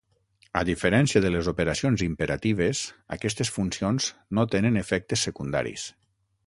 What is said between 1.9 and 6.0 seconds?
imperatives, aquestes funcions no tenen efectes secundaris.